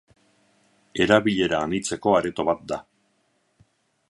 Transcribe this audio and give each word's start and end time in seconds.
Erabilera 1.05 1.59
anitzeko 1.67 2.17
areto 2.21 2.47
bat 2.49 2.65
da. 2.73 2.81